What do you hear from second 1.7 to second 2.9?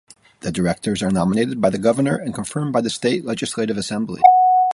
Governor and confirmed by the